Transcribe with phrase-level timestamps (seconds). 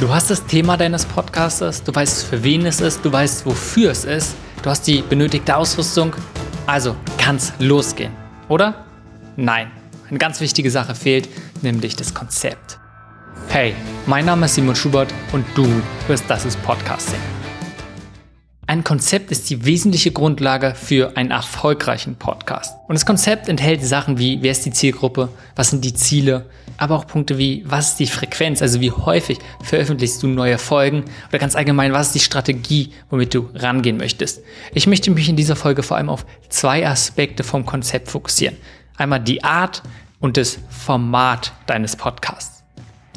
[0.00, 3.90] Du hast das Thema deines Podcasters, du weißt, für wen es ist, du weißt, wofür
[3.90, 6.14] es ist, du hast die benötigte Ausrüstung,
[6.66, 8.12] also kann's losgehen,
[8.48, 8.86] oder?
[9.34, 9.72] Nein,
[10.08, 11.28] eine ganz wichtige Sache fehlt,
[11.62, 12.78] nämlich das Konzept.
[13.48, 13.74] Hey,
[14.06, 15.66] mein Name ist Simon Schubert und du
[16.06, 17.20] hörst Das ist Podcasting.
[18.68, 22.76] Ein Konzept ist die wesentliche Grundlage für einen erfolgreichen Podcast.
[22.86, 26.44] Und das Konzept enthält Sachen wie, wer ist die Zielgruppe, was sind die Ziele,
[26.76, 31.04] aber auch Punkte wie, was ist die Frequenz, also wie häufig veröffentlichst du neue Folgen
[31.30, 34.42] oder ganz allgemein, was ist die Strategie, womit du rangehen möchtest.
[34.74, 38.58] Ich möchte mich in dieser Folge vor allem auf zwei Aspekte vom Konzept fokussieren.
[38.98, 39.82] Einmal die Art
[40.20, 42.64] und das Format deines Podcasts.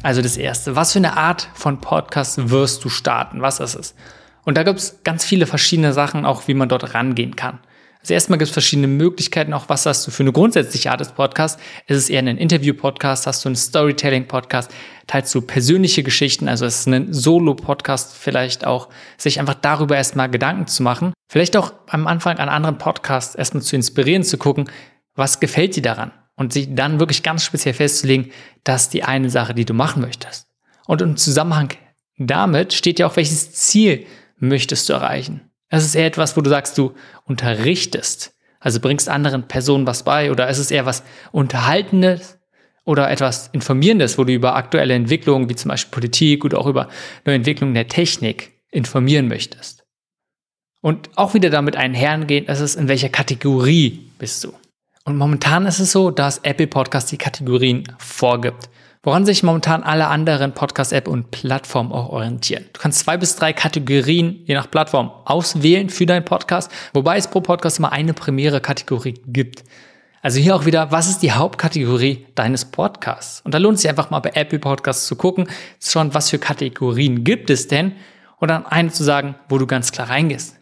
[0.01, 3.41] Also das erste, was für eine Art von Podcast wirst du starten?
[3.41, 3.95] Was ist es?
[4.43, 7.59] Und da gibt es ganz viele verschiedene Sachen, auch wie man dort rangehen kann.
[8.01, 11.11] Also erstmal gibt es verschiedene Möglichkeiten, auch was hast du für eine grundsätzliche Art des
[11.11, 11.61] Podcasts.
[11.85, 14.71] Ist es eher ein Interview-Podcast, hast du einen Storytelling-Podcast,
[15.05, 20.31] teilst du persönliche Geschichten, also es ist ein Solo-Podcast vielleicht auch, sich einfach darüber erstmal
[20.31, 21.13] Gedanken zu machen.
[21.31, 24.67] Vielleicht auch am Anfang an anderen Podcasts erstmal zu inspirieren, zu gucken,
[25.15, 26.11] was gefällt dir daran?
[26.35, 28.31] Und sich dann wirklich ganz speziell festzulegen,
[28.63, 30.47] dass die eine Sache, die du machen möchtest.
[30.87, 31.69] Und im Zusammenhang
[32.17, 34.05] damit steht ja auch, welches Ziel
[34.41, 35.41] möchtest du erreichen.
[35.69, 36.93] Es ist eher etwas, wo du sagst, du
[37.25, 42.37] unterrichtest, also bringst anderen Personen was bei, oder ist es eher was Unterhaltendes
[42.83, 46.89] oder etwas Informierendes, wo du über aktuelle Entwicklungen, wie zum Beispiel Politik oder auch über
[47.25, 49.85] neue Entwicklungen der Technik informieren möchtest.
[50.81, 54.53] Und auch wieder damit einhergehen, ist es, in welcher Kategorie bist du.
[55.05, 58.69] Und momentan ist es so, dass Apple Podcast die Kategorien vorgibt
[59.03, 62.65] woran sich momentan alle anderen Podcast-App und Plattformen auch orientieren.
[62.73, 67.27] Du kannst zwei bis drei Kategorien je nach Plattform auswählen für deinen Podcast, wobei es
[67.27, 69.63] pro Podcast immer eine primäre Kategorie gibt.
[70.21, 73.41] Also hier auch wieder, was ist die Hauptkategorie deines Podcasts?
[73.41, 75.47] Und da lohnt es sich einfach mal bei Apple Podcasts zu gucken,
[75.83, 77.93] schauen, was für Kategorien gibt es denn
[78.37, 80.60] und dann eine zu sagen, wo du ganz klar reingehst.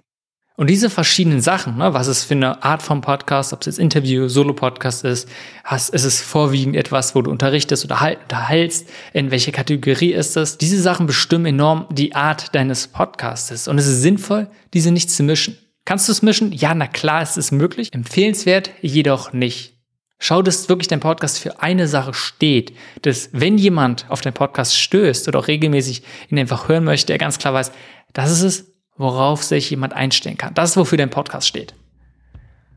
[0.59, 3.79] Und diese verschiedenen Sachen, ne, was ist für eine Art von Podcast, ob es jetzt
[3.79, 5.29] Interview, Solo-Podcast ist,
[5.63, 10.35] hast, ist es vorwiegend etwas, wo du unterrichtest oder halt, unterhältst, in welche Kategorie ist
[10.35, 10.57] es.
[10.57, 13.69] Diese Sachen bestimmen enorm die Art deines Podcasts.
[13.69, 15.57] Und es ist sinnvoll, diese nicht zu mischen.
[15.85, 16.51] Kannst du es mischen?
[16.51, 17.93] Ja, na klar, es ist möglich.
[17.93, 19.75] Empfehlenswert jedoch nicht.
[20.17, 22.73] Schau, dass wirklich dein Podcast für eine Sache steht.
[23.03, 27.17] Dass, wenn jemand auf deinen Podcast stößt oder auch regelmäßig ihn einfach hören möchte, er
[27.17, 27.71] ganz klar weiß,
[28.11, 30.53] das ist es, worauf sich jemand einstellen kann.
[30.53, 31.73] Das ist, wofür dein Podcast steht.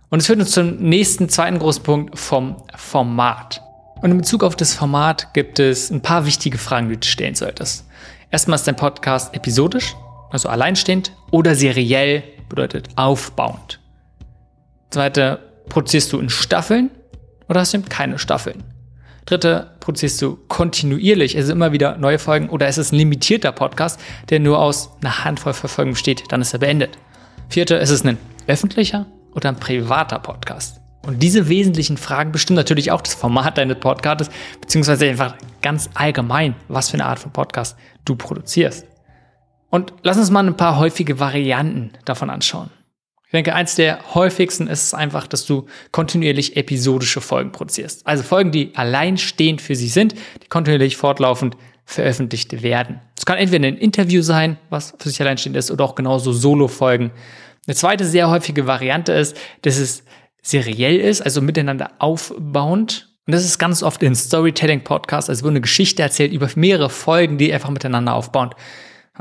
[0.09, 3.61] Und es führt uns zum nächsten, zweiten großen Punkt vom Format.
[4.01, 7.35] Und in Bezug auf das Format gibt es ein paar wichtige Fragen, die du stellen
[7.35, 7.87] solltest.
[8.31, 9.97] Erstmal ist dein Podcast episodisch,
[10.31, 13.81] also alleinstehend, oder seriell, bedeutet aufbauend.
[14.91, 16.91] Zweite, produzierst du in Staffeln
[17.49, 18.63] oder hast du eben keine Staffeln?
[19.25, 24.01] Dritte, produzierst du kontinuierlich, also immer wieder neue Folgen oder ist es ein limitierter Podcast,
[24.31, 26.99] der nur aus einer Handvoll Verfolgen besteht, dann ist er beendet.
[27.49, 30.81] Vierte, ist es ein öffentlicher oder ein privater Podcast?
[31.05, 36.55] Und diese wesentlichen Fragen bestimmen natürlich auch das Format deines Podcasts, beziehungsweise einfach ganz allgemein,
[36.69, 38.87] was für eine Art von Podcast du produzierst.
[39.71, 42.71] Und lass uns mal ein paar häufige Varianten davon anschauen.
[43.33, 48.07] Ich denke, eins der häufigsten ist es einfach, dass du kontinuierlich episodische Folgen produzierst.
[48.07, 51.57] Also Folgen, die alleinstehend für sich sind, die kontinuierlich fortlaufend
[51.87, 53.01] veröffentlicht werden.
[53.17, 57.11] Es kann entweder ein Interview sein, was für sich alleinstehend ist, oder auch genauso Solo-Folgen.
[57.67, 60.05] Eine zweite sehr häufige Variante ist, dass es
[60.43, 63.09] seriell ist, also miteinander aufbauend.
[63.27, 67.39] Und das ist ganz oft in Storytelling-Podcasts, also wo eine Geschichte erzählt über mehrere Folgen,
[67.39, 68.51] die einfach miteinander aufbauen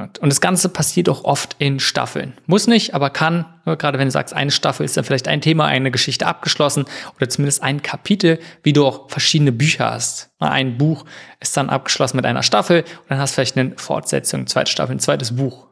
[0.01, 0.19] hat.
[0.19, 2.33] Und das Ganze passiert auch oft in Staffeln.
[2.45, 5.65] Muss nicht, aber kann, gerade wenn du sagst, eine Staffel ist dann vielleicht ein Thema,
[5.65, 6.85] eine Geschichte abgeschlossen
[7.15, 10.31] oder zumindest ein Kapitel, wie du auch verschiedene Bücher hast.
[10.39, 11.05] Ein Buch
[11.39, 14.95] ist dann abgeschlossen mit einer Staffel und dann hast du vielleicht eine Fortsetzung, zweite Staffel,
[14.95, 15.67] ein zweites Buch.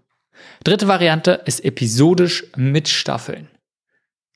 [0.63, 3.47] Dritte Variante ist episodisch mit Staffeln.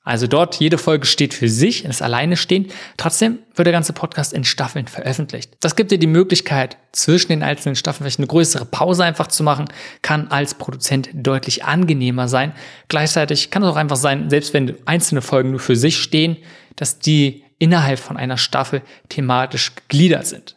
[0.06, 2.72] Also dort, jede Folge steht für sich, ist alleine stehend.
[2.98, 5.56] Trotzdem wird der ganze Podcast in Staffeln veröffentlicht.
[5.60, 9.42] Das gibt dir die Möglichkeit, zwischen den einzelnen Staffeln vielleicht eine größere Pause einfach zu
[9.42, 9.64] machen,
[10.02, 12.52] kann als Produzent deutlich angenehmer sein.
[12.88, 16.36] Gleichzeitig kann es auch einfach sein, selbst wenn einzelne Folgen nur für sich stehen,
[16.76, 20.56] dass die innerhalb von einer Staffel thematisch gegliedert sind.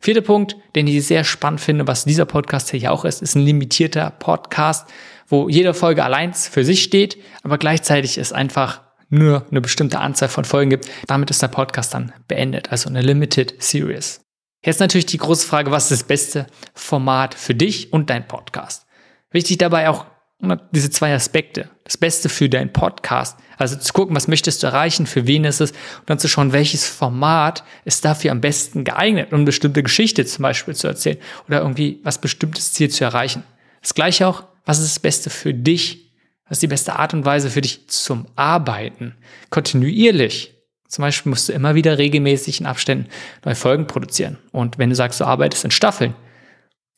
[0.00, 3.42] Vierter Punkt, den ich sehr spannend finde, was dieser Podcast hier auch ist, ist ein
[3.42, 4.86] limitierter Podcast
[5.26, 10.28] wo jede Folge allein für sich steht, aber gleichzeitig es einfach nur eine bestimmte Anzahl
[10.28, 10.88] von Folgen gibt.
[11.06, 14.20] Damit ist der Podcast dann beendet, also eine Limited Series.
[14.64, 18.86] Jetzt natürlich die große Frage, was ist das beste Format für dich und dein Podcast?
[19.30, 20.06] Wichtig dabei auch
[20.72, 21.70] diese zwei Aspekte.
[21.84, 23.38] Das Beste für deinen Podcast.
[23.56, 26.52] Also zu gucken, was möchtest du erreichen, für wen ist es und dann zu schauen,
[26.52, 31.18] welches Format ist dafür am besten geeignet, um eine bestimmte Geschichte zum Beispiel zu erzählen
[31.48, 33.44] oder irgendwie was bestimmtes Ziel zu erreichen.
[33.80, 36.12] Das gleiche auch, was ist das Beste für dich?
[36.48, 39.14] Was ist die beste Art und Weise für dich zum Arbeiten?
[39.50, 40.52] Kontinuierlich.
[40.88, 43.08] Zum Beispiel musst du immer wieder regelmäßig in Abständen
[43.44, 44.38] neue Folgen produzieren.
[44.52, 46.14] Und wenn du sagst, du arbeitest in Staffeln,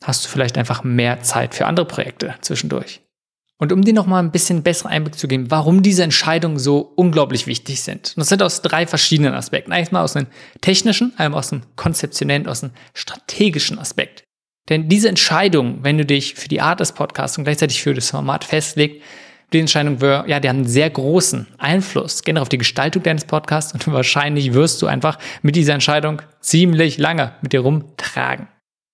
[0.03, 3.01] hast du vielleicht einfach mehr Zeit für andere Projekte zwischendurch.
[3.57, 7.45] Und um dir nochmal ein bisschen besseren Einblick zu geben, warum diese Entscheidungen so unglaublich
[7.45, 8.13] wichtig sind.
[8.15, 9.73] Und das sind aus drei verschiedenen Aspekten.
[9.73, 10.27] Einmal aus einem
[10.61, 14.23] technischen, einmal aus einem konzeptionellen, aus einem strategischen Aspekt.
[14.69, 18.11] Denn diese Entscheidung, wenn du dich für die Art des Podcasts und gleichzeitig für das
[18.11, 19.01] Format festlegst,
[19.51, 23.73] die Entscheidung, ja, die haben einen sehr großen Einfluss generell auf die Gestaltung deines Podcasts
[23.73, 28.47] und wahrscheinlich wirst du einfach mit dieser Entscheidung ziemlich lange mit dir rumtragen.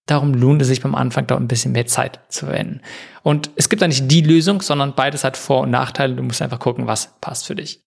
[0.08, 2.82] Darum lohnt es sich beim Anfang da ein bisschen mehr Zeit zu verwenden.
[3.24, 6.16] Und es gibt da nicht die Lösung, sondern beides hat Vor- und Nachteile.
[6.16, 7.82] Du musst einfach gucken, was passt für dich.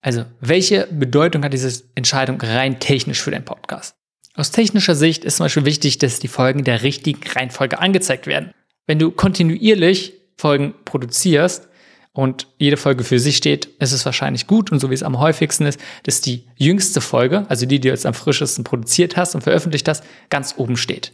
[0.00, 3.96] Also, welche Bedeutung hat diese Entscheidung rein technisch für deinen Podcast?
[4.36, 8.52] Aus technischer Sicht ist zum Beispiel wichtig, dass die Folgen der richtigen Reihenfolge angezeigt werden.
[8.86, 11.68] Wenn du kontinuierlich Folgen produzierst
[12.12, 15.18] und jede Folge für sich steht, ist es wahrscheinlich gut und so wie es am
[15.18, 19.34] häufigsten ist, dass die jüngste Folge, also die, die du jetzt am frischesten produziert hast
[19.34, 21.12] und veröffentlicht hast, ganz oben steht.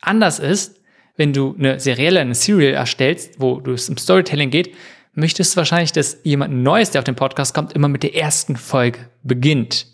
[0.00, 0.80] Anders ist,
[1.16, 4.74] wenn du eine Serielle, eine Serial erstellst, wo du es im Storytelling geht,
[5.12, 8.56] möchtest du wahrscheinlich, dass jemand Neues, der auf den Podcast kommt, immer mit der ersten
[8.56, 9.91] Folge beginnt.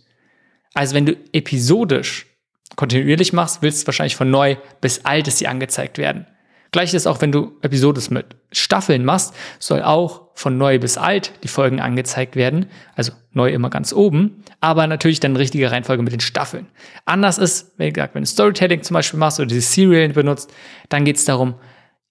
[0.78, 2.26] Also wenn du episodisch
[2.76, 6.24] kontinuierlich machst, willst du wahrscheinlich von neu bis alt, dass sie angezeigt werden.
[6.70, 11.32] Gleich ist auch, wenn du Episodes mit Staffeln machst, soll auch von neu bis alt
[11.42, 12.66] die Folgen angezeigt werden.
[12.94, 16.68] Also neu immer ganz oben, aber natürlich dann richtige Reihenfolge mit den Staffeln.
[17.06, 20.54] Anders ist, wie gesagt, wenn du Storytelling zum Beispiel machst oder diese Serial benutzt,
[20.90, 21.54] dann geht es darum,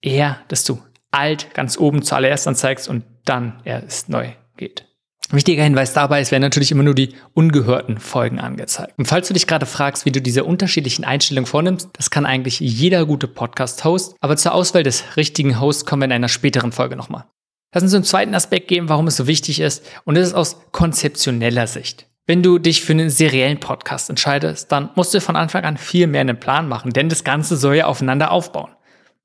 [0.02, 0.78] eher, dass du
[1.10, 4.28] alt ganz oben zuallererst anzeigst und dann erst neu
[4.58, 4.87] geht.
[5.30, 8.94] Wichtiger Hinweis dabei ist, werden natürlich immer nur die ungehörten Folgen angezeigt.
[8.96, 12.60] Und falls du dich gerade fragst, wie du diese unterschiedlichen Einstellungen vornimmst, das kann eigentlich
[12.60, 16.96] jeder gute Podcast-Host, aber zur Auswahl des richtigen Hosts kommen wir in einer späteren Folge
[16.96, 17.26] nochmal.
[17.74, 20.62] Lass uns einen zweiten Aspekt geben, warum es so wichtig ist, und das ist aus
[20.72, 22.06] konzeptioneller Sicht.
[22.26, 26.06] Wenn du dich für einen seriellen Podcast entscheidest, dann musst du von Anfang an viel
[26.06, 28.70] mehr einen Plan machen, denn das Ganze soll ja aufeinander aufbauen.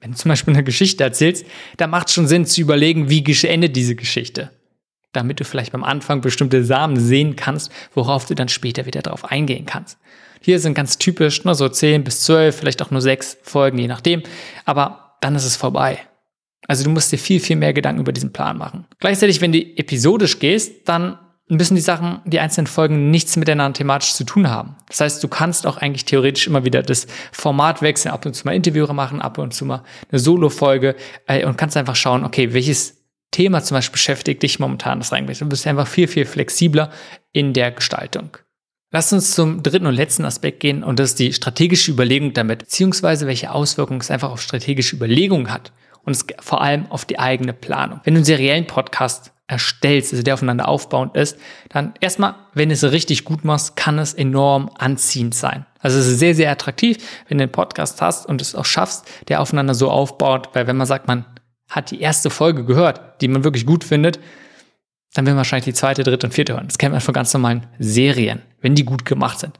[0.01, 1.45] Wenn du zum Beispiel eine Geschichte erzählst,
[1.77, 4.51] dann macht es schon Sinn zu überlegen, wie endet diese Geschichte
[5.13, 9.25] damit du vielleicht beim Anfang bestimmte Samen sehen kannst, worauf du dann später wieder drauf
[9.25, 9.97] eingehen kannst.
[10.41, 13.87] Hier sind ganz typisch nur so 10 bis 12, vielleicht auch nur 6 Folgen, je
[13.87, 14.23] nachdem.
[14.65, 15.99] Aber dann ist es vorbei.
[16.67, 18.85] Also du musst dir viel, viel mehr Gedanken über diesen Plan machen.
[18.99, 21.17] Gleichzeitig, wenn du episodisch gehst, dann
[21.49, 24.75] müssen die Sachen, die einzelnen Folgen nichts miteinander thematisch zu tun haben.
[24.87, 28.45] Das heißt, du kannst auch eigentlich theoretisch immer wieder das Format wechseln, ab und zu
[28.45, 30.95] mal Interviewer machen, ab und zu mal eine Solo-Folge
[31.27, 33.02] äh, und kannst einfach schauen, okay, welches
[33.33, 35.41] Thema zum Beispiel beschäftigt dich momentan das reinbringst.
[35.41, 36.89] Du bist einfach viel, viel flexibler
[37.33, 38.37] in der Gestaltung.
[38.91, 42.59] Lass uns zum dritten und letzten Aspekt gehen und das ist die strategische Überlegung damit,
[42.59, 45.73] beziehungsweise welche Auswirkungen es einfach auf strategische Überlegungen hat
[46.05, 48.01] und vor allem auf die eigene Planung.
[48.03, 51.37] Wenn du einen seriellen Podcast erstellst, also der aufeinander aufbauend ist,
[51.69, 55.65] dann erstmal, wenn du es richtig gut machst, kann es enorm anziehend sein.
[55.79, 56.97] Also es ist sehr, sehr attraktiv,
[57.27, 60.77] wenn du einen Podcast hast und es auch schaffst, der aufeinander so aufbaut, weil wenn
[60.77, 61.25] man sagt, man
[61.75, 64.19] hat die erste Folge gehört, die man wirklich gut findet,
[65.13, 66.67] dann will man wahrscheinlich die zweite, dritte und vierte hören.
[66.67, 69.59] Das kennt man von ganz normalen Serien, wenn die gut gemacht sind.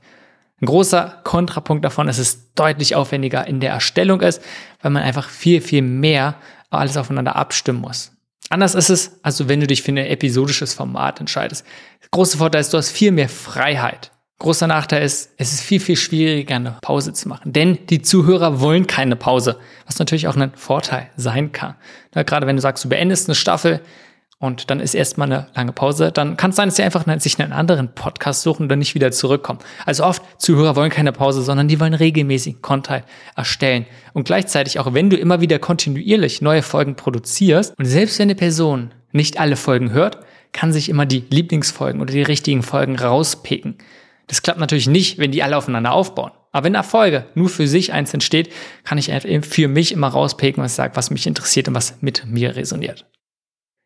[0.60, 4.40] Ein großer Kontrapunkt davon ist, dass es deutlich aufwendiger in der Erstellung ist,
[4.80, 6.36] weil man einfach viel, viel mehr
[6.70, 8.12] alles aufeinander abstimmen muss.
[8.50, 11.64] Anders ist es, also wenn du dich für ein episodisches Format entscheidest.
[12.02, 14.12] Der große Vorteil ist, du hast viel mehr Freiheit.
[14.40, 17.52] Großer Nachteil ist, es ist viel, viel schwieriger, eine Pause zu machen.
[17.52, 21.76] Denn die Zuhörer wollen keine Pause, was natürlich auch ein Vorteil sein kann.
[22.14, 23.80] Ja, gerade wenn du sagst, du beendest eine Staffel
[24.40, 27.40] und dann ist erstmal eine lange Pause, dann kann es sein, dass sie einfach sich
[27.40, 29.60] einen anderen Podcast suchen und dann nicht wieder zurückkommen.
[29.86, 33.04] Also oft, Zuhörer wollen keine Pause, sondern die wollen regelmäßig Content
[33.36, 33.86] erstellen.
[34.12, 38.34] Und gleichzeitig, auch wenn du immer wieder kontinuierlich neue Folgen produzierst und selbst wenn eine
[38.34, 40.18] Person nicht alle Folgen hört,
[40.52, 43.78] kann sich immer die Lieblingsfolgen oder die richtigen Folgen rauspicken.
[44.26, 46.32] Das klappt natürlich nicht, wenn die alle aufeinander aufbauen.
[46.52, 48.52] Aber wenn Erfolge nur für sich einzeln steht,
[48.84, 49.10] kann ich
[49.42, 53.06] für mich immer rauspicken, was ich sage, was mich interessiert und was mit mir resoniert.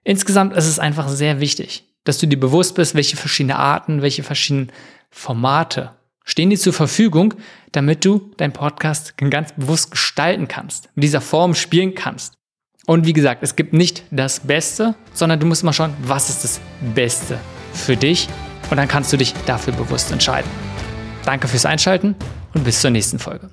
[0.05, 4.23] Insgesamt ist es einfach sehr wichtig, dass du dir bewusst bist, welche verschiedene Arten, welche
[4.23, 4.71] verschiedenen
[5.11, 5.93] Formate
[6.25, 7.35] stehen dir zur Verfügung,
[7.73, 12.35] damit du deinen Podcast ganz bewusst gestalten kannst, mit dieser Form spielen kannst.
[12.87, 16.45] Und wie gesagt, es gibt nicht das Beste, sondern du musst mal schauen, was ist
[16.45, 16.61] das
[16.95, 17.39] Beste
[17.73, 18.29] für dich
[18.71, 20.51] und dann kannst du dich dafür bewusst entscheiden.
[21.25, 22.15] Danke fürs Einschalten
[22.55, 23.51] und bis zur nächsten Folge.